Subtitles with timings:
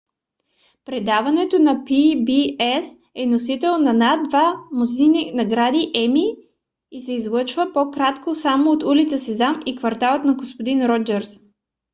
[0.85, 4.41] предаването на pbs е носител на над две
[4.73, 6.35] дузини награди еми
[6.91, 11.41] и се излъчва по-кратко само от улица сезам и кварталът на г-н роджърс